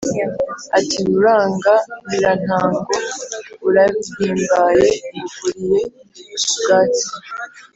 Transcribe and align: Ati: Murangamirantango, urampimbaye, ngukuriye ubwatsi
Ati: 0.77 0.97
Murangamirantango, 1.09 2.93
urampimbaye, 3.67 4.87
ngukuriye 5.15 5.79
ubwatsi 6.49 7.07